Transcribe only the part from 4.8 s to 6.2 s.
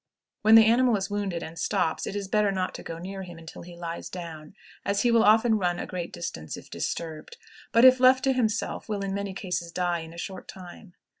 as he will often run a great